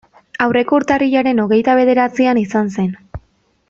[0.45, 2.95] Aurreko urtarrilaren hogeita bederatzian izan zen.